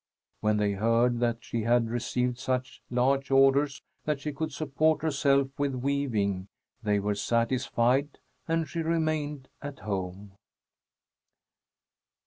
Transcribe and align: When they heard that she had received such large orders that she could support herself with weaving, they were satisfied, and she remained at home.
When 0.39 0.57
they 0.57 0.71
heard 0.71 1.19
that 1.19 1.43
she 1.43 1.61
had 1.61 1.91
received 1.91 2.39
such 2.39 2.81
large 2.89 3.29
orders 3.29 3.83
that 4.05 4.19
she 4.19 4.33
could 4.33 4.51
support 4.51 5.03
herself 5.03 5.49
with 5.59 5.75
weaving, 5.75 6.47
they 6.81 6.99
were 6.99 7.13
satisfied, 7.13 8.17
and 8.47 8.67
she 8.67 8.79
remained 8.81 9.47
at 9.61 9.77
home. 9.81 10.31